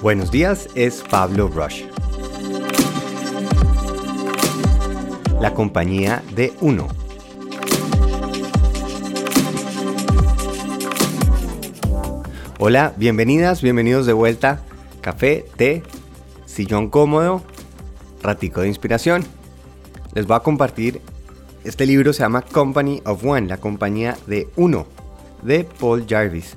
Buenos 0.00 0.30
días, 0.30 0.68
es 0.76 1.02
Pablo 1.02 1.48
Rush. 1.48 1.82
La 5.40 5.52
compañía 5.54 6.22
de 6.36 6.52
uno. 6.60 6.86
Hola, 12.60 12.94
bienvenidas, 12.96 13.60
bienvenidos 13.60 14.06
de 14.06 14.12
vuelta. 14.12 14.60
Café, 15.00 15.44
té, 15.56 15.82
sillón 16.46 16.90
cómodo, 16.90 17.42
ratico 18.22 18.60
de 18.60 18.68
inspiración. 18.68 19.24
Les 20.14 20.28
voy 20.28 20.36
a 20.36 20.40
compartir, 20.40 21.00
este 21.64 21.86
libro 21.86 22.12
se 22.12 22.20
llama 22.20 22.42
Company 22.42 23.02
of 23.04 23.24
One, 23.24 23.48
la 23.48 23.56
compañía 23.56 24.16
de 24.28 24.48
uno, 24.54 24.86
de 25.42 25.64
Paul 25.64 26.06
Jarvis. 26.08 26.56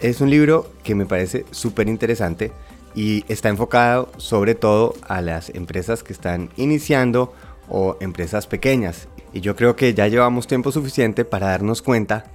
Es 0.00 0.20
un 0.20 0.28
libro 0.28 0.70
que 0.82 0.94
me 0.94 1.06
parece 1.06 1.46
súper 1.52 1.88
interesante 1.88 2.52
y 2.94 3.24
está 3.28 3.48
enfocado 3.48 4.12
sobre 4.18 4.54
todo 4.54 4.94
a 5.02 5.22
las 5.22 5.48
empresas 5.50 6.02
que 6.02 6.12
están 6.12 6.50
iniciando 6.56 7.32
o 7.68 7.96
empresas 8.00 8.46
pequeñas. 8.46 9.08
Y 9.32 9.40
yo 9.40 9.56
creo 9.56 9.74
que 9.74 9.94
ya 9.94 10.06
llevamos 10.06 10.46
tiempo 10.46 10.70
suficiente 10.70 11.24
para 11.24 11.48
darnos 11.48 11.80
cuenta 11.80 12.26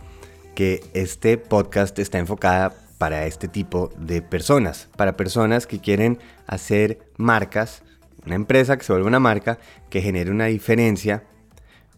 que 0.56 0.84
este 0.94 1.38
podcast 1.38 1.98
está 2.00 2.18
enfocada 2.18 2.74
para 2.98 3.28
este 3.28 3.48
tipo 3.48 3.92
de 3.96 4.24
personas, 4.24 4.90
para 4.96 5.16
personas 5.16 5.68
que 5.68 5.80
quieren 5.80 6.18
hacer 6.48 7.00
marcas, 7.18 7.84
una 8.26 8.36
empresa 8.36 8.76
que 8.78 8.84
se 8.84 8.92
vuelva 8.92 9.08
una 9.08 9.20
marca, 9.20 9.60
que 9.90 10.02
genere 10.02 10.32
una 10.32 10.46
diferencia, 10.46 11.24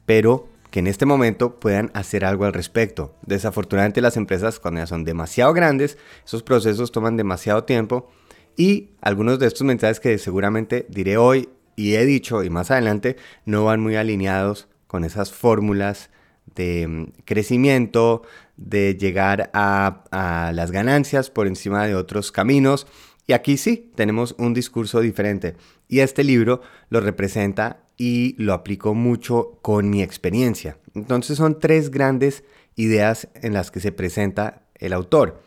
pero 0.05 0.47
que 0.73 0.79
en 0.79 0.87
este 0.87 1.05
momento 1.05 1.59
puedan 1.59 1.91
hacer 1.93 2.25
algo 2.25 2.45
al 2.45 2.53
respecto. 2.53 3.15
Desafortunadamente 3.21 4.01
las 4.01 4.17
empresas 4.17 4.59
cuando 4.59 4.81
ya 4.81 4.87
son 4.87 5.03
demasiado 5.03 5.53
grandes, 5.53 5.99
esos 6.25 6.41
procesos 6.41 6.91
toman 6.91 7.15
demasiado 7.15 7.63
tiempo 7.63 8.09
y 8.57 8.89
algunos 8.99 9.37
de 9.37 9.45
estos 9.45 9.67
mensajes 9.67 9.99
que 9.99 10.17
seguramente 10.17 10.87
diré 10.89 11.15
hoy 11.17 11.49
y 11.75 11.93
he 11.93 12.03
dicho 12.07 12.43
y 12.43 12.49
más 12.49 12.71
adelante 12.71 13.17
no 13.45 13.65
van 13.65 13.81
muy 13.81 13.97
alineados 13.97 14.67
con 14.87 15.03
esas 15.03 15.31
fórmulas 15.31 16.09
de 16.55 16.87
mm, 16.87 17.21
crecimiento, 17.23 18.23
de 18.57 18.97
llegar 18.97 19.51
a, 19.53 20.05
a, 20.09 20.53
las 20.53 20.71
ganancias 20.71 21.29
por 21.29 21.45
encima 21.45 21.85
de 21.85 21.93
otros 21.93 22.31
caminos. 22.31 22.87
Y 23.27 23.33
aquí 23.33 23.57
sí, 23.57 23.91
tenemos 23.93 24.33
un 24.39 24.55
discurso 24.55 25.01
diferente. 25.01 25.55
Y 25.87 25.99
este 25.99 26.23
libro 26.23 26.61
lo 26.89 26.99
representa 26.99 27.82
y 27.97 28.35
lo 28.37 28.53
aplico 28.53 28.93
mucho 28.93 29.59
con 29.61 29.89
mi 29.89 30.01
experiencia. 30.01 30.77
Entonces 30.93 31.37
son 31.37 31.59
tres 31.59 31.91
grandes 31.91 32.43
ideas 32.75 33.27
en 33.35 33.53
las 33.53 33.71
que 33.71 33.79
se 33.79 33.91
presenta 33.91 34.63
el 34.75 34.93
autor. 34.93 35.41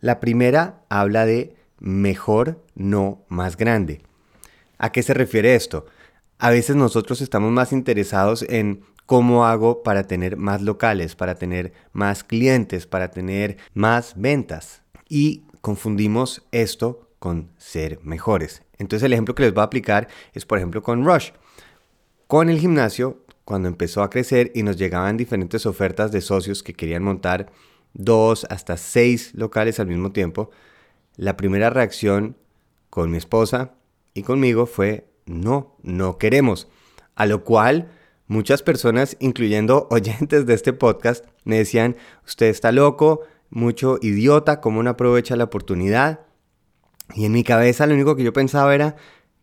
La 0.00 0.20
primera 0.20 0.84
habla 0.88 1.26
de 1.26 1.54
mejor, 1.78 2.62
no 2.74 3.24
más 3.28 3.56
grande. 3.56 4.02
¿A 4.78 4.90
qué 4.90 5.02
se 5.02 5.14
refiere 5.14 5.54
esto? 5.54 5.86
A 6.38 6.50
veces 6.50 6.74
nosotros 6.74 7.20
estamos 7.20 7.52
más 7.52 7.72
interesados 7.72 8.44
en 8.48 8.84
cómo 9.06 9.46
hago 9.46 9.82
para 9.82 10.04
tener 10.04 10.36
más 10.36 10.62
locales, 10.62 11.14
para 11.14 11.34
tener 11.36 11.72
más 11.92 12.24
clientes, 12.24 12.86
para 12.86 13.10
tener 13.10 13.58
más 13.74 14.14
ventas. 14.16 14.82
Y 15.08 15.44
confundimos 15.60 16.42
esto 16.50 17.08
con 17.18 17.52
ser 17.58 18.00
mejores. 18.02 18.62
Entonces 18.78 19.06
el 19.06 19.12
ejemplo 19.12 19.34
que 19.34 19.44
les 19.44 19.54
voy 19.54 19.60
a 19.60 19.66
aplicar 19.66 20.08
es 20.32 20.44
por 20.44 20.58
ejemplo 20.58 20.82
con 20.82 21.04
Rush. 21.04 21.30
Con 22.32 22.48
el 22.48 22.58
gimnasio, 22.58 23.18
cuando 23.44 23.68
empezó 23.68 24.02
a 24.02 24.08
crecer 24.08 24.52
y 24.54 24.62
nos 24.62 24.78
llegaban 24.78 25.18
diferentes 25.18 25.66
ofertas 25.66 26.12
de 26.12 26.22
socios 26.22 26.62
que 26.62 26.72
querían 26.72 27.02
montar 27.02 27.52
dos 27.92 28.46
hasta 28.48 28.78
seis 28.78 29.34
locales 29.34 29.78
al 29.78 29.88
mismo 29.88 30.12
tiempo, 30.12 30.50
la 31.16 31.36
primera 31.36 31.68
reacción 31.68 32.38
con 32.88 33.10
mi 33.10 33.18
esposa 33.18 33.74
y 34.14 34.22
conmigo 34.22 34.64
fue 34.64 35.10
no, 35.26 35.76
no 35.82 36.16
queremos. 36.16 36.68
A 37.16 37.26
lo 37.26 37.44
cual 37.44 37.90
muchas 38.28 38.62
personas, 38.62 39.18
incluyendo 39.20 39.86
oyentes 39.90 40.46
de 40.46 40.54
este 40.54 40.72
podcast, 40.72 41.26
me 41.44 41.58
decían, 41.58 41.96
usted 42.26 42.46
está 42.46 42.72
loco, 42.72 43.20
mucho 43.50 43.98
idiota, 44.00 44.62
¿cómo 44.62 44.82
no 44.82 44.88
aprovecha 44.88 45.36
la 45.36 45.44
oportunidad? 45.44 46.20
Y 47.14 47.26
en 47.26 47.32
mi 47.32 47.44
cabeza 47.44 47.86
lo 47.86 47.92
único 47.92 48.16
que 48.16 48.24
yo 48.24 48.32
pensaba 48.32 48.74
era, 48.74 48.96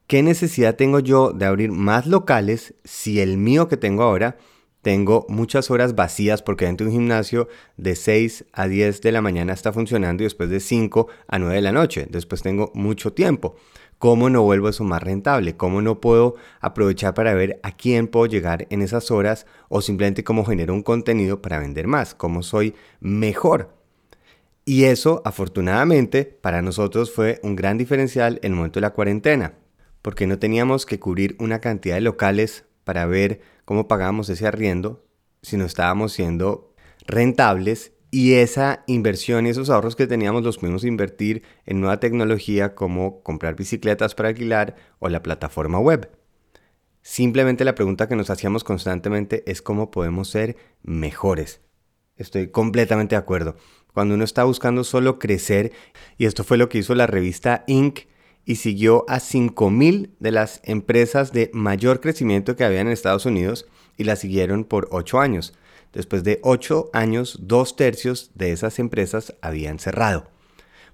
¿qué 0.09 0.23
necesidad 0.23 0.75
tengo 0.75 0.99
yo 0.99 1.33
de 1.33 1.45
abrir 1.45 1.71
más 1.71 2.07
locales 2.07 2.73
si 2.83 3.21
el 3.21 3.37
mío 3.37 3.67
que 3.67 3.77
tengo 3.77 4.01
ahora 4.01 4.37
tengo 4.81 5.27
muchas 5.29 5.69
horas 5.69 5.93
vacías 5.93 6.41
porque 6.41 6.65
dentro 6.65 6.85
de 6.85 6.91
un 6.91 6.97
gimnasio 6.97 7.47
de 7.77 7.95
6 7.95 8.45
a 8.51 8.67
10 8.67 9.01
de 9.01 9.11
la 9.11 9.21
mañana 9.21 9.53
está 9.53 9.71
funcionando 9.71 10.23
y 10.23 10.25
después 10.25 10.49
de 10.49 10.61
5 10.61 11.07
a 11.27 11.37
9 11.37 11.53
de 11.53 11.61
la 11.61 11.71
noche. 11.73 12.07
Después 12.09 12.41
tengo 12.41 12.71
mucho 12.73 13.13
tiempo. 13.13 13.55
¿Cómo 13.99 14.31
no 14.31 14.41
vuelvo 14.41 14.69
eso 14.69 14.83
más 14.83 15.03
rentable? 15.03 15.57
¿Cómo 15.57 15.79
no 15.83 16.01
puedo 16.01 16.33
aprovechar 16.59 17.13
para 17.13 17.35
ver 17.35 17.59
a 17.61 17.73
quién 17.73 18.07
puedo 18.07 18.25
llegar 18.25 18.65
en 18.71 18.81
esas 18.81 19.11
horas 19.11 19.45
o 19.67 19.79
simplemente 19.79 20.23
cómo 20.23 20.43
genero 20.43 20.73
un 20.73 20.81
contenido 20.81 21.39
para 21.39 21.59
vender 21.59 21.85
más? 21.85 22.15
¿Cómo 22.15 22.41
soy 22.41 22.73
mejor? 22.99 23.75
Y 24.65 24.85
eso, 24.85 25.21
afortunadamente, 25.23 26.25
para 26.25 26.63
nosotros 26.63 27.13
fue 27.13 27.39
un 27.43 27.55
gran 27.55 27.77
diferencial 27.77 28.39
en 28.41 28.53
el 28.53 28.57
momento 28.57 28.79
de 28.79 28.87
la 28.87 28.93
cuarentena 28.93 29.58
porque 30.01 30.27
no 30.27 30.39
teníamos 30.39 30.85
que 30.85 30.99
cubrir 30.99 31.35
una 31.39 31.59
cantidad 31.59 31.95
de 31.95 32.01
locales 32.01 32.65
para 32.83 33.05
ver 33.05 33.41
cómo 33.65 33.87
pagábamos 33.87 34.29
ese 34.29 34.47
arriendo, 34.47 35.05
sino 35.41 35.65
estábamos 35.65 36.13
siendo 36.13 36.73
rentables 37.05 37.93
y 38.11 38.33
esa 38.33 38.83
inversión 38.87 39.45
y 39.45 39.49
esos 39.49 39.69
ahorros 39.69 39.95
que 39.95 40.07
teníamos 40.07 40.43
los 40.43 40.57
pudimos 40.57 40.83
invertir 40.83 41.43
en 41.65 41.79
nueva 41.79 41.99
tecnología 41.99 42.73
como 42.73 43.21
comprar 43.21 43.55
bicicletas 43.55 44.15
para 44.15 44.29
alquilar 44.29 44.75
o 44.99 45.09
la 45.09 45.21
plataforma 45.21 45.79
web. 45.79 46.09
Simplemente 47.01 47.63
la 47.63 47.75
pregunta 47.75 48.07
que 48.07 48.15
nos 48.15 48.29
hacíamos 48.29 48.63
constantemente 48.63 49.43
es 49.49 49.61
cómo 49.61 49.91
podemos 49.91 50.29
ser 50.29 50.57
mejores. 50.81 51.61
Estoy 52.17 52.49
completamente 52.49 53.15
de 53.15 53.19
acuerdo. 53.19 53.55
Cuando 53.93 54.15
uno 54.15 54.23
está 54.23 54.43
buscando 54.43 54.83
solo 54.83 55.19
crecer, 55.19 55.71
y 56.17 56.25
esto 56.25 56.43
fue 56.43 56.57
lo 56.57 56.67
que 56.67 56.79
hizo 56.79 56.95
la 56.95 57.07
revista 57.07 57.63
Inc 57.67 58.01
y 58.45 58.55
siguió 58.55 59.05
a 59.07 59.19
5.000 59.19 60.11
de 60.19 60.31
las 60.31 60.61
empresas 60.63 61.31
de 61.31 61.51
mayor 61.53 61.99
crecimiento 62.01 62.55
que 62.55 62.63
había 62.63 62.81
en 62.81 62.87
Estados 62.87 63.25
Unidos 63.25 63.67
y 63.97 64.05
la 64.05 64.15
siguieron 64.15 64.63
por 64.63 64.87
8 64.91 65.19
años. 65.19 65.53
Después 65.93 66.23
de 66.23 66.39
8 66.43 66.89
años, 66.93 67.39
dos 67.41 67.75
tercios 67.75 68.31
de 68.35 68.51
esas 68.51 68.79
empresas 68.79 69.35
habían 69.41 69.79
cerrado. 69.79 70.29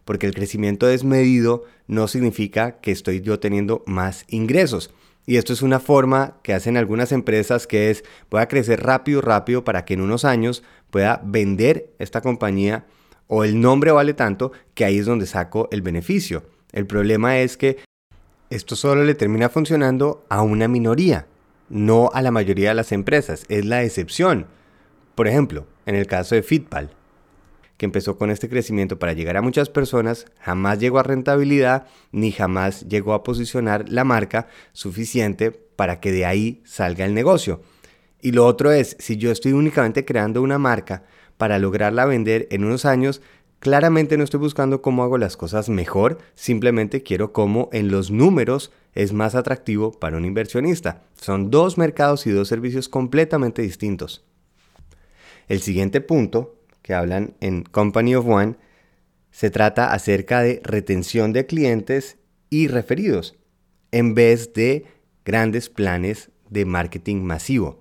Porque 0.06 0.26
el 0.28 0.34
crecimiento 0.34 0.88
desmedido 0.88 1.64
no 1.88 2.08
significa 2.08 2.80
que 2.80 2.92
estoy 2.92 3.22
yo 3.22 3.40
teniendo 3.40 3.84
más 3.86 4.26
ingresos. 4.28 4.92
Y 5.26 5.38
esto 5.38 5.54
es 5.54 5.62
una 5.62 5.80
forma 5.80 6.38
que 6.44 6.54
hacen 6.54 6.78
algunas 6.78 7.12
empresas 7.12 7.68
que 7.68 7.90
es 7.90 8.04
voy 8.30 8.42
a 8.42 8.48
crecer 8.48 8.84
rápido, 8.84 9.22
rápido 9.22 9.64
para 9.64 9.84
que 9.84 9.96
en 9.96 10.02
unos 10.02 10.24
años 10.24 10.64
pueda 10.92 11.22
vender 11.26 11.90
esta 12.00 12.22
compañía 12.22 12.86
o 13.28 13.44
el 13.44 13.60
nombre 13.60 13.92
vale 13.92 14.14
tanto 14.14 14.52
que 14.76 14.86
ahí 14.86 15.00
es 15.00 15.06
donde 15.06 15.26
saco 15.26 15.68
el 15.72 15.82
beneficio. 15.82 16.44
El 16.76 16.86
problema 16.86 17.40
es 17.40 17.56
que 17.56 17.78
esto 18.50 18.76
solo 18.76 19.06
le 19.06 19.16
termina 19.16 19.48
funcionando 19.48 20.26
a 20.30 20.42
una 20.42 20.68
minoría, 20.68 21.26
no 21.70 22.12
a 22.14 22.22
la 22.22 22.32
mayoría 22.32 22.70
de 22.70 22.76
las 22.76 22.92
empresas. 22.92 23.46
Es 23.48 23.66
la 23.66 23.82
excepción. 23.82 24.48
Por 25.16 25.30
ejemplo, 25.30 25.66
en 25.86 25.96
el 25.96 26.06
caso 26.06 26.36
de 26.36 26.44
Fitpal, 26.44 26.92
que 27.78 27.86
empezó 27.86 28.18
con 28.18 28.30
este 28.30 28.50
crecimiento 28.50 29.00
para 29.00 29.14
llegar 29.14 29.38
a 29.38 29.42
muchas 29.42 29.70
personas, 29.70 30.26
jamás 30.42 30.78
llegó 30.78 31.00
a 31.00 31.04
rentabilidad 31.04 31.88
ni 32.12 32.34
jamás 32.34 32.82
llegó 32.90 33.14
a 33.14 33.24
posicionar 33.24 33.88
la 33.88 34.04
marca 34.04 34.48
suficiente 34.74 35.52
para 35.52 36.02
que 36.02 36.12
de 36.12 36.26
ahí 36.26 36.62
salga 36.66 37.06
el 37.06 37.14
negocio. 37.14 37.62
Y 38.22 38.34
lo 38.34 38.46
otro 38.46 38.74
es, 38.74 38.98
si 39.00 39.16
yo 39.16 39.32
estoy 39.32 39.54
únicamente 39.54 40.04
creando 40.04 40.42
una 40.42 40.58
marca 40.58 41.04
para 41.38 41.58
lograrla 41.58 42.06
vender 42.06 42.50
en 42.52 42.66
unos 42.66 42.84
años, 42.84 43.22
Claramente 43.66 44.16
no 44.16 44.24
estoy 44.24 44.40
buscando 44.40 44.84
cómo 44.84 45.02
hago 45.02 45.18
las 45.18 45.38
cosas 45.38 45.70
mejor, 45.70 46.20
simplemente 46.36 47.02
quiero 47.02 47.34
cómo 47.34 47.68
en 47.74 47.90
los 47.90 48.12
números 48.12 48.72
es 48.94 49.12
más 49.12 49.34
atractivo 49.34 49.92
para 49.92 50.18
un 50.18 50.26
inversionista. 50.26 51.02
Son 51.20 51.50
dos 51.50 51.76
mercados 51.76 52.28
y 52.28 52.30
dos 52.30 52.48
servicios 52.48 52.90
completamente 52.90 53.64
distintos. 53.64 54.24
El 55.48 55.62
siguiente 55.62 56.00
punto 56.00 56.60
que 56.84 56.94
hablan 56.94 57.34
en 57.42 57.64
Company 57.64 58.14
of 58.14 58.28
One 58.28 58.56
se 59.32 59.50
trata 59.50 59.94
acerca 59.94 60.44
de 60.44 60.62
retención 60.64 61.34
de 61.34 61.48
clientes 61.48 62.20
y 62.52 62.68
referidos 62.68 63.36
en 63.92 64.14
vez 64.14 64.54
de 64.54 64.86
grandes 65.26 65.72
planes 65.72 66.30
de 66.52 66.66
marketing 66.66 67.24
masivo. 67.24 67.80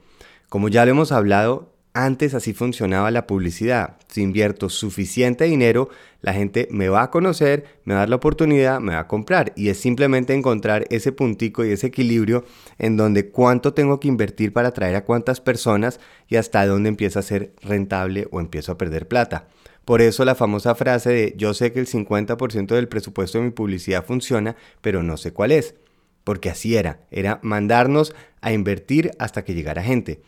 Como 0.49 0.71
ya 0.71 0.87
lo 0.87 0.93
hemos 0.93 1.13
hablado, 1.13 1.74
antes 1.95 2.35
así 2.35 2.53
funcionaba 2.53 3.13
la 3.13 3.27
publicidad. 3.27 3.97
Si 4.09 4.21
invierto 4.21 4.69
suficiente 4.69 5.45
dinero, 5.45 5.89
la 6.21 6.35
gente 6.35 6.67
me 6.73 6.89
va 6.89 7.05
a 7.05 7.11
conocer, 7.11 7.65
me 7.85 7.95
va 7.95 8.01
a 8.01 8.03
dar 8.03 8.09
la 8.09 8.17
oportunidad, 8.17 8.81
me 8.81 8.95
va 8.95 9.01
a 9.01 9.07
comprar. 9.07 9.53
Y 9.55 9.69
es 9.69 9.79
simplemente 9.79 10.35
encontrar 10.35 10.87
ese 10.91 11.13
puntico 11.13 11.65
y 11.65 11.71
ese 11.71 11.87
equilibrio 11.87 12.45
en 12.79 12.97
donde 12.97 13.31
cuánto 13.31 13.75
tengo 13.75 14.01
que 14.01 14.09
invertir 14.09 14.53
para 14.53 14.69
atraer 14.69 14.97
a 14.97 15.05
cuántas 15.05 15.41
personas 15.41 16.01
y 16.29 16.35
hasta 16.35 16.67
dónde 16.67 16.89
empieza 16.89 17.21
a 17.21 17.23
ser 17.23 17.55
rentable 17.63 18.27
o 18.33 18.41
empiezo 18.41 18.73
a 18.73 18.79
perder 18.79 19.07
plata. 19.07 19.47
Por 19.85 20.01
eso 20.01 20.25
la 20.25 20.35
famosa 20.35 20.75
frase 20.75 21.11
de 21.11 21.35
yo 21.37 21.55
sé 21.55 21.73
que 21.73 21.79
el 21.79 21.87
50% 21.87 22.75
del 22.75 22.89
presupuesto 22.89 23.39
de 23.39 23.45
mi 23.45 23.51
publicidad 23.51 24.05
funciona, 24.05 24.57
pero 24.81 25.05
no 25.05 25.17
sé 25.17 25.33
cuál 25.33 25.53
es. 25.53 25.77
Porque 26.25 26.51
así 26.51 26.77
era, 26.77 27.01
era 27.13 27.39
mandarnos 27.43 28.17
a 28.41 28.51
invertir 28.53 29.13
hasta 29.19 29.45
que 29.45 29.55
llegara 29.55 29.83
gente. 29.83 30.23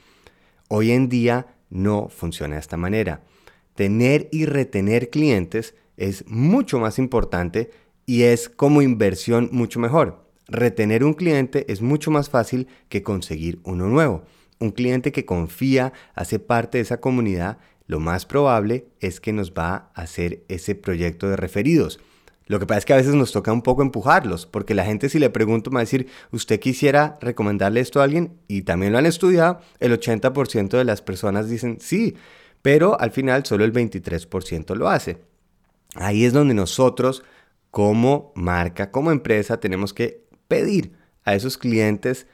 Hoy 0.69 0.93
en 0.93 1.09
día 1.09 1.47
no 1.71 2.09
funciona 2.09 2.55
de 2.55 2.61
esta 2.61 2.77
manera. 2.77 3.23
Tener 3.75 4.29
y 4.33 4.47
retener 4.47 5.11
clientes 5.11 5.75
es 5.97 6.25
mucho 6.27 6.79
más 6.79 6.99
importante 6.99 7.71
y 8.07 8.23
es 8.23 8.49
como 8.49 8.83
inversión 8.83 9.49
mucho 9.53 9.81
mejor. 9.81 10.27
Retener 10.49 11.05
un 11.05 11.15
cliente 11.15 11.71
es 11.73 11.83
mucho 11.83 12.11
más 12.11 12.31
fácil 12.31 12.69
que 12.89 13.03
conseguir 13.03 13.61
uno 13.65 13.89
nuevo. 13.89 14.25
Un 14.59 14.71
cliente 14.71 15.13
que 15.13 15.27
confía, 15.27 15.93
hace 16.15 16.39
parte 16.39 16.79
de 16.79 16.83
esa 16.83 17.01
comunidad, 17.01 17.59
lo 17.87 18.01
más 18.01 18.27
probable 18.27 18.87
es 19.01 19.21
que 19.21 19.33
nos 19.33 19.53
va 19.53 19.91
a 19.95 20.03
hacer 20.03 20.45
ese 20.49 20.75
proyecto 20.75 21.29
de 21.29 21.37
referidos. 21.37 22.01
Lo 22.47 22.61
que 22.61 22.67
pasa 22.67 22.79
es 22.79 22.85
que 22.85 22.93
a 22.93 22.97
veces 22.97 23.15
nos 23.15 23.33
toca 23.33 23.53
un 23.53 23.63
poco 23.63 23.83
empujarlos, 23.83 24.47
porque 24.47 24.75
la 24.75 24.85
gente 24.85 25.09
si 25.09 25.19
le 25.19 25.31
pregunto 25.31 25.71
me 25.71 25.77
va 25.77 25.81
a 25.81 25.85
decir, 25.85 26.09
¿usted 26.31 26.61
quisiera 26.61 27.19
recomendarle 27.21 27.81
esto 27.81 28.01
a 28.01 28.05
alguien? 28.05 28.39
Y 28.47 28.63
también 28.63 28.93
lo 28.93 28.99
han 28.99 29.07
estudiado, 29.07 29.61
el 29.81 29.93
80% 29.93 30.79
de 30.79 30.85
las 30.85 31.03
personas 31.03 31.49
dicen 31.49 31.79
sí, 31.81 32.17
pero 32.63 33.01
al 33.01 33.11
final 33.11 33.45
solo 33.45 33.65
el 33.65 33.73
23% 33.73 34.77
lo 34.77 34.89
hace. 34.89 35.19
Ahí 35.97 36.25
es 36.25 36.33
donde 36.33 36.55
nosotros 36.55 37.25
como 37.71 38.33
marca, 38.37 38.91
como 38.91 39.11
empresa, 39.11 39.59
tenemos 39.59 39.93
que 39.93 40.25
pedir 40.49 40.93
a 41.25 41.35
esos 41.35 41.59
clientes 41.59 42.27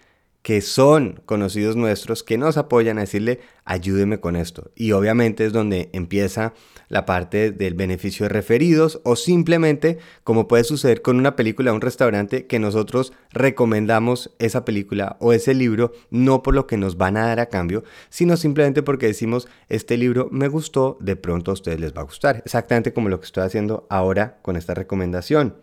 que 0.43 0.61
son 0.61 1.21
conocidos 1.25 1.77
nuestros, 1.77 2.25
que 2.25 2.37
nos 2.37 2.57
apoyan 2.57 2.99
a 2.99 3.03
decirle, 3.03 3.41
ayúdeme 3.65 4.19
con 4.19 4.35
esto. 4.35 4.73
Y 4.75 4.91
obviamente 4.91 5.47
es 5.47 5.53
donde 5.53 5.89
empieza 5.93 6.53
la 6.89 7.07
parte 7.07 7.53
del 7.53 7.75
beneficio 7.75 8.25
de 8.25 8.31
referidos 8.31 9.01
o 9.05 9.15
simplemente, 9.15 9.99
como 10.25 10.49
puede 10.49 10.65
suceder 10.65 11.01
con 11.01 11.17
una 11.17 11.37
película 11.37 11.71
o 11.71 11.77
un 11.77 11.81
restaurante, 11.81 12.47
que 12.47 12.59
nosotros 12.59 13.13
recomendamos 13.31 14.35
esa 14.41 14.65
película 14.65 15.17
o 15.21 15.33
ese 15.33 15.55
libro, 15.55 15.93
no 16.11 16.43
por 16.43 16.55
lo 16.55 16.67
que 16.67 16.77
nos 16.77 16.97
van 16.97 17.17
a 17.17 17.27
dar 17.27 17.39
a 17.39 17.47
cambio, 17.47 17.85
sino 18.11 18.37
simplemente 18.37 18.83
porque 18.83 19.07
decimos, 19.07 19.49
este 19.69 19.97
libro 19.97 20.29
me 20.33 20.49
gustó, 20.49 20.99
de 21.01 21.15
pronto 21.15 21.53
a 21.53 21.55
ustedes 21.55 21.79
les 21.79 21.95
va 21.95 22.01
a 22.01 22.05
gustar. 22.05 22.43
Exactamente 22.45 22.93
como 22.93 23.09
lo 23.09 23.21
que 23.21 23.27
estoy 23.27 23.45
haciendo 23.45 23.87
ahora 23.89 24.39
con 24.43 24.57
esta 24.57 24.75
recomendación. 24.75 25.55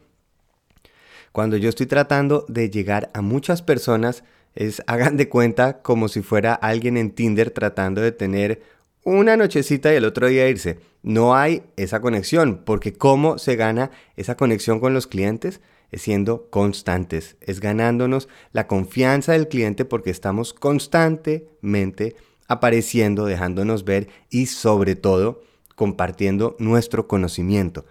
Cuando 1.31 1.57
yo 1.57 1.69
estoy 1.69 1.85
tratando 1.85 2.45
de 2.47 2.69
llegar 2.69 3.11
a 3.13 3.21
muchas 3.21 3.61
personas, 3.61 4.23
es 4.55 4.81
hagan 4.87 5.17
de 5.17 5.29
cuenta 5.29 5.81
como 5.81 6.07
si 6.07 6.21
fuera 6.21 6.53
alguien 6.53 6.97
en 6.97 7.11
Tinder 7.11 7.51
tratando 7.51 8.01
de 8.01 8.11
tener 8.11 8.61
una 9.03 9.37
nochecita 9.37 9.93
y 9.93 9.97
el 9.97 10.05
otro 10.05 10.27
día 10.27 10.49
irse. 10.49 10.79
No 11.01 11.35
hay 11.35 11.63
esa 11.77 12.01
conexión, 12.01 12.61
porque 12.65 12.93
¿cómo 12.93 13.37
se 13.37 13.55
gana 13.55 13.91
esa 14.17 14.35
conexión 14.35 14.79
con 14.79 14.93
los 14.93 15.07
clientes? 15.07 15.61
Es 15.91 16.01
siendo 16.03 16.49
constantes, 16.49 17.37
es 17.41 17.61
ganándonos 17.61 18.27
la 18.51 18.67
confianza 18.67 19.31
del 19.31 19.47
cliente 19.47 19.85
porque 19.85 20.11
estamos 20.11 20.53
constantemente 20.53 22.15
apareciendo, 22.47 23.25
dejándonos 23.25 23.85
ver 23.85 24.09
y 24.29 24.47
sobre 24.47 24.95
todo 24.95 25.41
compartiendo 25.75 26.55
nuestro 26.59 27.07
conocimiento. 27.07 27.85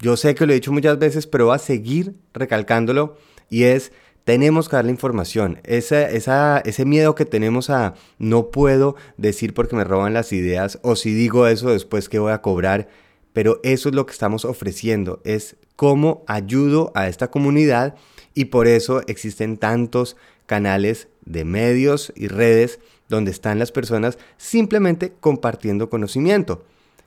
Yo 0.00 0.16
sé 0.16 0.34
que 0.34 0.46
lo 0.46 0.52
he 0.52 0.56
dicho 0.56 0.72
muchas 0.72 0.98
veces, 0.98 1.26
pero 1.26 1.46
voy 1.46 1.56
a 1.56 1.58
seguir 1.58 2.14
recalcándolo 2.32 3.16
y 3.48 3.64
es 3.64 3.92
tenemos 4.30 4.68
que 4.68 4.76
darle 4.76 4.92
información. 4.92 5.58
ese 5.64 6.84
miedo 6.84 7.16
que 7.16 7.24
tenemos 7.24 7.68
a 7.68 7.94
no 8.20 8.52
puedo 8.52 8.94
decir 9.16 9.54
porque 9.54 9.74
me 9.74 9.82
roban 9.82 10.14
las 10.14 10.32
ideas 10.32 10.78
o 10.82 10.94
si 10.94 11.12
digo 11.12 11.48
eso 11.48 11.70
después 11.70 12.08
que 12.08 12.20
voy 12.20 12.30
a 12.30 12.40
cobrar. 12.40 12.86
Pero 13.32 13.58
eso 13.64 13.88
es 13.88 13.94
lo 13.96 14.06
que 14.06 14.12
estamos 14.12 14.44
ofreciendo, 14.44 15.20
es 15.24 15.56
cómo 15.74 16.22
ayudo 16.28 16.92
a 16.94 17.08
esta 17.08 17.28
comunidad 17.28 17.96
y 18.32 18.44
por 18.44 18.68
eso 18.68 19.02
existen 19.08 19.56
tantos 19.56 20.16
canales 20.46 21.08
de 21.24 21.44
medios 21.44 22.12
y 22.14 22.28
redes 22.28 22.78
donde 23.08 23.32
están 23.32 23.58
las 23.58 23.72
personas 23.72 24.16
simplemente 24.36 25.12
compartiendo 25.18 25.90
conocimiento. 25.90 26.64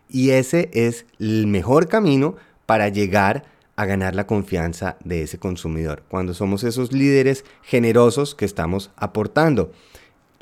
Y 0.09 0.31
ese 0.31 0.69
es 0.73 1.05
el 1.19 1.47
mejor 1.47 1.87
camino 1.87 2.35
para 2.65 2.89
llegar 2.89 3.45
a 3.75 3.85
ganar 3.85 4.15
la 4.15 4.27
confianza 4.27 4.97
de 5.03 5.23
ese 5.23 5.39
consumidor, 5.39 6.03
cuando 6.07 6.33
somos 6.33 6.63
esos 6.63 6.91
líderes 6.91 7.43
generosos 7.63 8.35
que 8.35 8.45
estamos 8.45 8.91
aportando. 8.95 9.71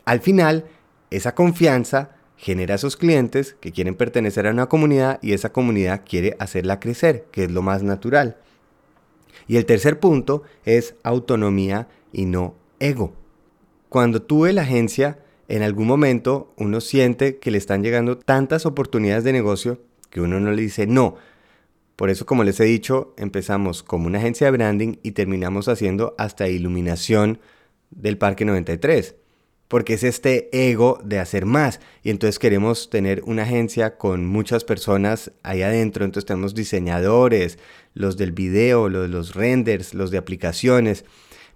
Al 0.05 0.19
final, 0.19 0.65
esa 1.09 1.33
confianza 1.35 2.11
genera 2.35 2.75
esos 2.75 2.97
clientes 2.97 3.55
que 3.59 3.71
quieren 3.71 3.95
pertenecer 3.95 4.47
a 4.47 4.51
una 4.51 4.67
comunidad 4.67 5.19
y 5.21 5.33
esa 5.33 5.51
comunidad 5.51 6.01
quiere 6.05 6.35
hacerla 6.39 6.79
crecer, 6.79 7.25
que 7.31 7.43
es 7.43 7.51
lo 7.51 7.61
más 7.61 7.83
natural. 7.83 8.37
Y 9.47 9.57
el 9.57 9.65
tercer 9.65 9.99
punto 9.99 10.43
es 10.65 10.95
autonomía 11.03 11.87
y 12.11 12.25
no 12.25 12.55
ego. 12.79 13.13
Cuando 13.89 14.21
tuve 14.21 14.53
la 14.53 14.63
agencia, 14.63 15.19
en 15.47 15.63
algún 15.63 15.85
momento 15.85 16.53
uno 16.57 16.81
siente 16.81 17.37
que 17.37 17.51
le 17.51 17.57
están 17.57 17.83
llegando 17.83 18.17
tantas 18.17 18.65
oportunidades 18.65 19.23
de 19.23 19.33
negocio 19.33 19.79
que 20.09 20.21
uno 20.21 20.39
no 20.39 20.51
le 20.51 20.61
dice 20.61 20.87
no, 20.87 21.15
por 22.01 22.09
eso, 22.09 22.25
como 22.25 22.43
les 22.43 22.59
he 22.59 22.63
dicho, 22.63 23.13
empezamos 23.15 23.83
como 23.83 24.07
una 24.07 24.17
agencia 24.17 24.47
de 24.47 24.57
branding 24.57 24.95
y 25.03 25.11
terminamos 25.11 25.67
haciendo 25.67 26.15
hasta 26.17 26.49
iluminación 26.49 27.39
del 27.91 28.17
Parque 28.17 28.43
93. 28.43 29.13
Porque 29.67 29.93
es 29.93 30.03
este 30.03 30.49
ego 30.51 30.99
de 31.03 31.19
hacer 31.19 31.45
más. 31.45 31.79
Y 32.01 32.09
entonces 32.09 32.39
queremos 32.39 32.89
tener 32.89 33.21
una 33.27 33.43
agencia 33.43 33.99
con 33.99 34.25
muchas 34.25 34.63
personas 34.63 35.31
ahí 35.43 35.61
adentro. 35.61 36.03
Entonces 36.03 36.25
tenemos 36.25 36.55
diseñadores, 36.55 37.59
los 37.93 38.17
del 38.17 38.31
video, 38.31 38.89
los 38.89 39.03
de 39.03 39.07
los 39.07 39.35
renders, 39.35 39.93
los 39.93 40.09
de 40.09 40.17
aplicaciones. 40.17 41.05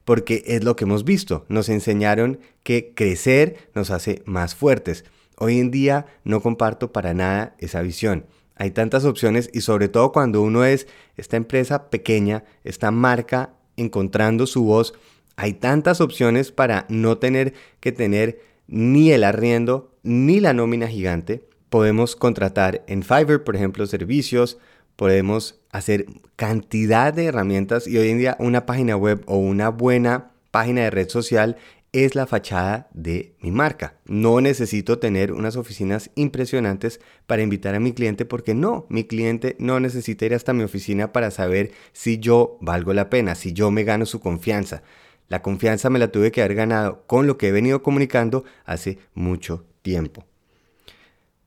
Porque 0.04 0.44
es 0.46 0.64
lo 0.64 0.76
que 0.76 0.84
hemos 0.84 1.06
visto. 1.06 1.48
Nos 1.50 1.70
enseñaron 1.70 2.40
que 2.62 2.94
crecer 2.94 3.70
nos 3.74 3.90
hace 3.90 4.22
más 4.26 4.54
fuertes. 4.54 5.06
Hoy 5.38 5.60
en 5.60 5.72
día 5.72 6.06
no 6.24 6.40
comparto 6.40 6.94
para 6.94 7.16
nada 7.16 7.56
esa 7.58 7.82
visión. 7.82 8.28
Hay 8.56 8.72
tantas 8.72 9.06
opciones 9.06 9.50
y 9.54 9.62
sobre 9.62 9.90
todo 9.90 10.12
cuando 10.12 10.42
uno 10.42 10.64
es 10.64 10.88
esta 11.18 11.38
empresa 11.38 11.90
pequeña, 11.90 12.44
esta 12.64 12.92
marca 12.92 13.54
encontrando 13.78 14.48
su 14.48 14.64
voz, 14.64 14.94
hay 15.36 15.54
tantas 15.54 16.00
opciones 16.00 16.52
para 16.52 16.86
no 16.90 17.18
tener 17.18 17.54
que 17.82 17.92
tener 17.92 18.40
ni 18.68 19.12
el 19.12 19.24
arriendo 19.24 19.92
ni 20.04 20.40
la 20.40 20.54
nómina 20.54 20.88
gigante. 20.88 21.44
Podemos 21.70 22.16
contratar 22.16 22.84
en 22.88 23.04
Fiverr, 23.04 23.44
por 23.44 23.56
ejemplo, 23.56 23.86
servicios, 23.86 24.58
podemos 24.96 25.60
hacer 25.72 26.06
cantidad 26.38 27.14
de 27.14 27.26
herramientas 27.26 27.88
y 27.88 27.98
hoy 27.98 28.10
en 28.10 28.20
día 28.20 28.38
una 28.40 28.66
página 28.66 28.96
web 28.96 29.22
o 29.26 29.38
una 29.38 29.70
buena 29.70 30.32
página 30.52 30.84
de 30.84 30.92
red 30.92 31.10
social 31.10 31.58
es 32.04 32.14
la 32.14 32.28
fachada 32.28 32.90
de 32.94 33.36
mi 33.40 33.52
marca. 33.52 33.96
No 34.06 34.42
necesito 34.42 35.00
tener 35.00 35.32
unas 35.32 35.56
oficinas 35.56 36.12
impresionantes 36.16 37.00
para 37.26 37.42
invitar 37.42 37.74
a 37.74 37.80
mi 37.80 37.94
cliente 37.94 38.26
porque 38.26 38.54
no, 38.54 38.86
mi 38.90 39.06
cliente 39.06 39.56
no 39.60 39.80
necesita 39.80 40.26
ir 40.26 40.34
hasta 40.34 40.54
mi 40.54 40.64
oficina 40.64 41.14
para 41.14 41.32
saber 41.32 41.72
si 41.94 42.20
yo 42.20 42.58
valgo 42.60 42.94
la 42.94 43.10
pena, 43.10 43.36
si 43.36 43.54
yo 43.54 43.72
me 43.72 43.84
gano 43.84 44.06
su 44.06 44.20
confianza. 44.20 44.84
La 45.30 45.42
confianza 45.42 45.90
me 45.90 46.00
la 46.00 46.12
tuve 46.12 46.32
que 46.32 46.42
haber 46.42 46.56
ganado 46.56 47.06
con 47.08 47.28
lo 47.28 47.38
que 47.38 47.48
he 47.48 47.52
venido 47.52 47.82
comunicando 47.82 48.44
hace 48.66 49.00
mucho 49.14 49.66
tiempo. 49.82 50.26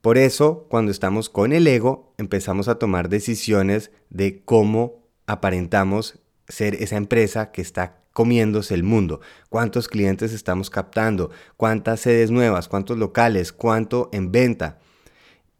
Por 0.00 0.16
eso, 0.16 0.66
cuando 0.70 0.90
estamos 0.90 1.28
con 1.28 1.52
el 1.52 1.66
ego, 1.66 2.14
empezamos 2.16 2.68
a 2.68 2.78
tomar 2.78 3.08
decisiones 3.08 3.90
de 4.08 4.42
cómo 4.44 5.02
aparentamos 5.26 6.20
ser 6.48 6.76
esa 6.76 6.96
empresa 6.96 7.50
que 7.50 7.60
está 7.60 7.98
comiéndose 8.18 8.74
el 8.74 8.82
mundo, 8.82 9.20
cuántos 9.48 9.86
clientes 9.86 10.32
estamos 10.32 10.70
captando, 10.70 11.30
cuántas 11.56 12.00
sedes 12.00 12.32
nuevas, 12.32 12.66
cuántos 12.66 12.98
locales, 12.98 13.52
cuánto 13.52 14.08
en 14.12 14.32
venta. 14.32 14.80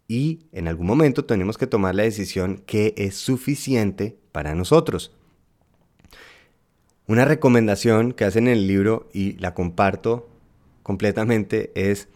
Y 0.08 0.40
en 0.50 0.66
algún 0.66 0.88
momento 0.88 1.24
tenemos 1.24 1.56
que 1.56 1.68
tomar 1.68 1.94
la 1.94 2.02
decisión 2.02 2.60
que 2.66 2.94
es 2.96 3.14
suficiente 3.14 4.18
para 4.32 4.56
nosotros. 4.56 5.14
Una 7.06 7.24
recomendación 7.24 8.10
que 8.10 8.24
hacen 8.24 8.48
en 8.48 8.54
el 8.54 8.66
libro 8.66 9.08
y 9.12 9.34
la 9.34 9.54
comparto 9.54 10.28
completamente 10.82 11.70
es 11.76 12.08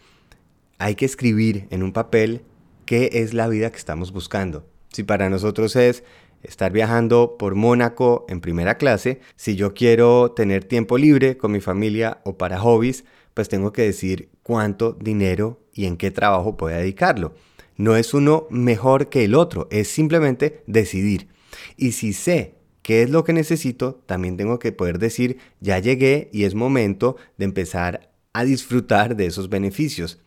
hay 0.78 0.96
que 0.96 1.04
escribir 1.04 1.68
en 1.70 1.84
un 1.84 1.92
papel 1.92 2.42
qué 2.84 3.10
es 3.12 3.32
la 3.32 3.46
vida 3.46 3.70
que 3.70 3.78
estamos 3.78 4.10
buscando. 4.10 4.66
Si 4.88 5.04
para 5.04 5.30
nosotros 5.30 5.76
es 5.76 6.02
estar 6.42 6.72
viajando 6.72 7.36
por 7.38 7.54
Mónaco 7.54 8.26
en 8.28 8.40
primera 8.40 8.76
clase, 8.76 9.20
si 9.36 9.56
yo 9.56 9.74
quiero 9.74 10.32
tener 10.32 10.64
tiempo 10.64 10.98
libre 10.98 11.36
con 11.36 11.52
mi 11.52 11.60
familia 11.60 12.20
o 12.24 12.36
para 12.36 12.58
hobbies, 12.58 13.04
pues 13.34 13.48
tengo 13.48 13.72
que 13.72 13.82
decir 13.82 14.28
cuánto 14.42 14.92
dinero 14.92 15.60
y 15.72 15.86
en 15.86 15.96
qué 15.96 16.10
trabajo 16.10 16.52
voy 16.54 16.72
a 16.72 16.78
dedicarlo. 16.78 17.34
No 17.76 17.96
es 17.96 18.14
uno 18.14 18.46
mejor 18.50 19.08
que 19.08 19.24
el 19.24 19.34
otro, 19.34 19.68
es 19.70 19.88
simplemente 19.88 20.62
decidir. 20.66 21.28
Y 21.76 21.92
si 21.92 22.12
sé 22.12 22.54
qué 22.82 23.02
es 23.02 23.10
lo 23.10 23.24
que 23.24 23.32
necesito, 23.32 24.02
también 24.06 24.36
tengo 24.36 24.58
que 24.58 24.72
poder 24.72 24.98
decir, 24.98 25.38
ya 25.60 25.78
llegué 25.78 26.28
y 26.32 26.44
es 26.44 26.54
momento 26.54 27.16
de 27.38 27.46
empezar 27.46 28.10
a 28.32 28.44
disfrutar 28.44 29.16
de 29.16 29.26
esos 29.26 29.48
beneficios. 29.48 30.20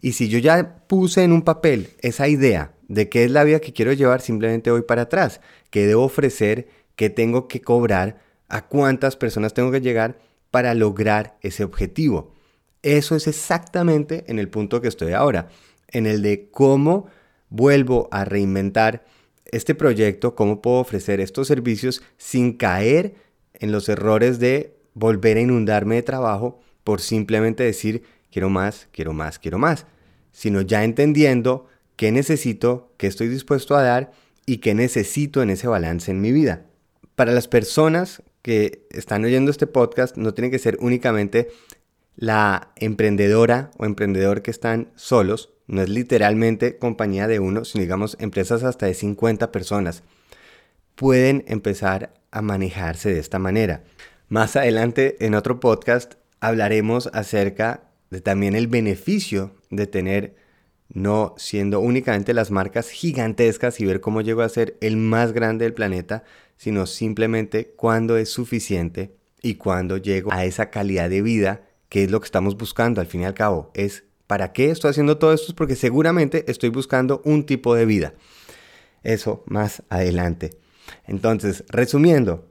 Y 0.00 0.12
si 0.12 0.28
yo 0.28 0.38
ya 0.38 0.84
puse 0.86 1.24
en 1.24 1.32
un 1.32 1.42
papel 1.42 1.90
esa 2.00 2.28
idea 2.28 2.72
de 2.88 3.08
qué 3.08 3.24
es 3.24 3.30
la 3.30 3.44
vida 3.44 3.60
que 3.60 3.72
quiero 3.72 3.92
llevar, 3.92 4.20
simplemente 4.20 4.70
voy 4.70 4.82
para 4.82 5.02
atrás, 5.02 5.40
qué 5.70 5.86
debo 5.86 6.04
ofrecer, 6.04 6.68
qué 6.94 7.10
tengo 7.10 7.48
que 7.48 7.60
cobrar, 7.60 8.24
a 8.48 8.66
cuántas 8.68 9.16
personas 9.16 9.54
tengo 9.54 9.70
que 9.70 9.80
llegar 9.80 10.18
para 10.50 10.74
lograr 10.74 11.36
ese 11.42 11.64
objetivo. 11.64 12.32
Eso 12.82 13.16
es 13.16 13.26
exactamente 13.26 14.24
en 14.28 14.38
el 14.38 14.48
punto 14.48 14.80
que 14.80 14.88
estoy 14.88 15.12
ahora, 15.12 15.48
en 15.88 16.06
el 16.06 16.22
de 16.22 16.48
cómo 16.50 17.06
vuelvo 17.48 18.08
a 18.12 18.24
reinventar 18.24 19.04
este 19.46 19.74
proyecto, 19.74 20.34
cómo 20.34 20.62
puedo 20.62 20.78
ofrecer 20.78 21.20
estos 21.20 21.48
servicios 21.48 22.02
sin 22.16 22.52
caer 22.52 23.14
en 23.54 23.72
los 23.72 23.88
errores 23.88 24.38
de 24.38 24.76
volver 24.94 25.36
a 25.36 25.40
inundarme 25.40 25.96
de 25.96 26.02
trabajo 26.02 26.60
por 26.84 27.00
simplemente 27.00 27.64
decir 27.64 28.02
quiero 28.30 28.50
más, 28.50 28.88
quiero 28.92 29.12
más, 29.12 29.38
quiero 29.38 29.58
más, 29.58 29.86
sino 30.32 30.60
ya 30.60 30.84
entendiendo 30.84 31.66
qué 31.96 32.12
necesito, 32.12 32.92
qué 32.96 33.06
estoy 33.06 33.28
dispuesto 33.28 33.76
a 33.76 33.82
dar 33.82 34.12
y 34.44 34.58
qué 34.58 34.74
necesito 34.74 35.42
en 35.42 35.50
ese 35.50 35.68
balance 35.68 36.10
en 36.10 36.20
mi 36.20 36.32
vida. 36.32 36.66
Para 37.14 37.32
las 37.32 37.48
personas 37.48 38.22
que 38.42 38.86
están 38.90 39.24
oyendo 39.24 39.50
este 39.50 39.66
podcast, 39.66 40.16
no 40.16 40.34
tiene 40.34 40.50
que 40.50 40.58
ser 40.58 40.76
únicamente 40.80 41.48
la 42.14 42.72
emprendedora 42.76 43.70
o 43.78 43.84
emprendedor 43.84 44.42
que 44.42 44.50
están 44.50 44.92
solos, 44.94 45.50
no 45.66 45.82
es 45.82 45.88
literalmente 45.88 46.78
compañía 46.78 47.26
de 47.26 47.40
uno, 47.40 47.64
sino 47.64 47.82
digamos 47.82 48.16
empresas 48.20 48.62
hasta 48.62 48.86
de 48.86 48.94
50 48.94 49.50
personas, 49.50 50.02
pueden 50.94 51.44
empezar 51.48 52.14
a 52.30 52.40
manejarse 52.40 53.12
de 53.12 53.18
esta 53.18 53.38
manera. 53.38 53.82
Más 54.28 54.56
adelante 54.56 55.16
en 55.20 55.34
otro 55.34 55.60
podcast 55.60 56.14
hablaremos 56.40 57.08
acerca 57.12 57.85
también 58.22 58.54
el 58.54 58.68
beneficio 58.68 59.54
de 59.70 59.86
tener 59.86 60.36
no 60.88 61.34
siendo 61.36 61.80
únicamente 61.80 62.32
las 62.32 62.50
marcas 62.50 62.90
gigantescas 62.90 63.80
y 63.80 63.86
ver 63.86 64.00
cómo 64.00 64.20
llego 64.20 64.42
a 64.42 64.48
ser 64.48 64.76
el 64.80 64.96
más 64.96 65.32
grande 65.32 65.64
del 65.64 65.74
planeta, 65.74 66.24
sino 66.56 66.86
simplemente 66.86 67.74
cuándo 67.76 68.16
es 68.16 68.30
suficiente 68.30 69.16
y 69.42 69.56
cuándo 69.56 69.96
llego 69.96 70.32
a 70.32 70.44
esa 70.44 70.70
calidad 70.70 71.10
de 71.10 71.22
vida 71.22 71.68
que 71.88 72.04
es 72.04 72.10
lo 72.10 72.20
que 72.20 72.26
estamos 72.26 72.56
buscando 72.56 73.00
al 73.00 73.06
fin 73.06 73.22
y 73.22 73.24
al 73.24 73.34
cabo. 73.34 73.70
Es 73.74 74.04
¿para 74.26 74.52
qué 74.52 74.70
estoy 74.70 74.90
haciendo 74.90 75.18
todo 75.18 75.32
esto? 75.32 75.48
Es 75.48 75.54
porque 75.54 75.76
seguramente 75.76 76.44
estoy 76.50 76.70
buscando 76.70 77.22
un 77.24 77.44
tipo 77.44 77.74
de 77.74 77.86
vida. 77.86 78.14
Eso 79.02 79.44
más 79.46 79.82
adelante. 79.88 80.58
Entonces, 81.06 81.64
resumiendo, 81.68 82.48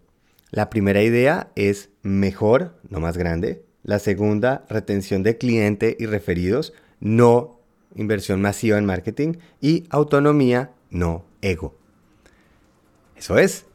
la 0.52 0.70
primera 0.70 1.02
idea 1.04 1.52
es 1.56 1.90
mejor, 2.02 2.80
no 2.90 3.00
más 3.00 3.18
grande. 3.18 3.66
La 3.86 4.00
segunda, 4.00 4.66
retención 4.68 5.24
de 5.24 5.38
cliente 5.38 5.96
y 5.98 6.08
referidos, 6.08 6.74
no 7.00 7.60
inversión 7.96 8.42
masiva 8.42 8.78
en 8.78 8.86
marketing. 8.86 9.36
Y 9.62 9.86
autonomía, 9.90 10.72
no 10.90 11.24
ego. 11.42 11.76
Eso 13.16 13.38
es. 13.38 13.66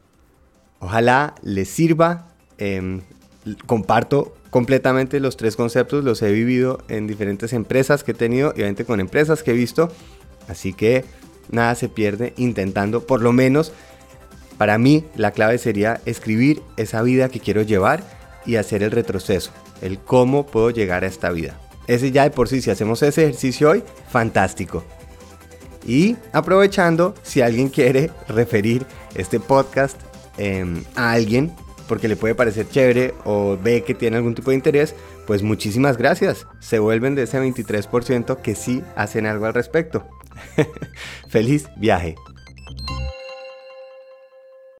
Ojalá 0.79 1.33
les 1.41 1.69
sirva. 1.69 2.27
Em, 2.57 3.01
comparto 3.65 4.35
completamente 4.51 5.19
los 5.19 5.37
tres 5.37 5.55
conceptos, 5.55 6.03
los 6.03 6.21
he 6.21 6.31
vivido 6.31 6.83
en 6.89 7.07
diferentes 7.07 7.53
empresas 7.53 8.03
que 8.03 8.11
he 8.11 8.15
tenido 8.15 8.49
y 8.49 8.59
obviamente 8.59 8.85
con 8.85 8.99
empresas 8.99 9.41
que 9.41 9.51
he 9.51 9.55
visto. 9.55 9.91
Así 10.47 10.73
que 10.73 11.05
nada 11.49 11.73
se 11.75 11.89
pierde 11.89 12.33
intentando, 12.37 13.07
por 13.07 13.21
lo 13.21 13.31
menos 13.31 13.71
para 14.57 14.77
mí 14.77 15.05
la 15.15 15.31
clave 15.31 15.57
sería 15.57 16.01
escribir 16.05 16.61
esa 16.77 17.01
vida 17.01 17.29
que 17.29 17.39
quiero 17.39 17.63
llevar 17.63 18.03
y 18.45 18.57
hacer 18.57 18.83
el 18.83 18.91
retroceso, 18.91 19.51
el 19.81 19.99
cómo 19.99 20.45
puedo 20.45 20.69
llegar 20.69 21.03
a 21.03 21.07
esta 21.07 21.31
vida. 21.31 21.59
Ese 21.87 22.11
ya 22.11 22.23
de 22.23 22.31
por 22.31 22.47
sí, 22.47 22.61
si 22.61 22.69
hacemos 22.69 23.01
ese 23.01 23.23
ejercicio 23.23 23.71
hoy, 23.71 23.83
fantástico. 24.09 24.83
Y 25.85 26.15
aprovechando, 26.31 27.15
si 27.23 27.41
alguien 27.41 27.69
quiere 27.69 28.11
referir 28.27 28.85
este 29.15 29.39
podcast 29.39 29.99
em, 30.37 30.83
a 30.95 31.11
alguien 31.11 31.51
porque 31.87 32.07
le 32.07 32.15
puede 32.15 32.35
parecer 32.35 32.69
chévere 32.69 33.13
o 33.25 33.57
ve 33.61 33.83
que 33.83 33.93
tiene 33.93 34.15
algún 34.15 34.33
tipo 34.33 34.51
de 34.51 34.55
interés, 34.55 34.95
pues 35.27 35.43
muchísimas 35.43 35.97
gracias. 35.97 36.47
Se 36.59 36.79
vuelven 36.79 37.15
de 37.15 37.23
ese 37.23 37.37
23% 37.41 38.37
que 38.37 38.55
sí 38.55 38.81
hacen 38.95 39.25
algo 39.25 39.45
al 39.45 39.53
respecto. 39.53 40.07
Feliz 41.27 41.67
viaje. 41.75 42.15